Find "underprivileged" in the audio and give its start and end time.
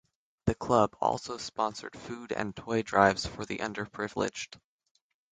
3.59-4.57